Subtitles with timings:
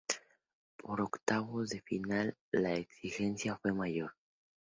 [0.77, 4.15] Para octavos de final la exigencia fue mayor.